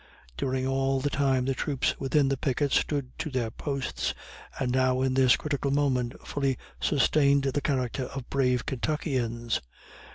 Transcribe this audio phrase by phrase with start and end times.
[0.35, 4.15] During all the time the troops within the pickets stood to their posts,
[4.59, 9.61] and now in this critical moment fully sustained the character of brave Kentuckians.